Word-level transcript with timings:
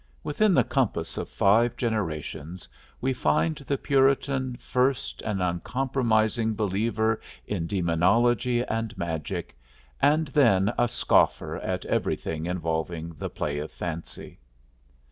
Within 0.23 0.55
the 0.55 0.63
compass 0.63 1.15
of 1.19 1.29
five 1.29 1.77
generations 1.77 2.67
we 3.01 3.13
find 3.13 3.57
the 3.57 3.77
Puritan 3.77 4.55
first 4.59 5.21
an 5.21 5.41
uncompromising 5.41 6.55
believer 6.55 7.21
in 7.45 7.67
demonology 7.67 8.63
and 8.63 8.97
magic, 8.97 9.55
and 10.01 10.29
then 10.29 10.73
a 10.75 10.87
scoffer 10.87 11.57
at 11.57 11.85
everything 11.85 12.47
involving 12.47 13.13
the 13.19 13.29
play 13.29 13.59
of 13.59 13.69
fancy. 13.71 14.39